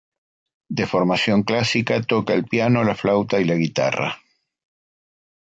[0.77, 4.17] De formación clásica, toca el piano, la flauta y la guitarra.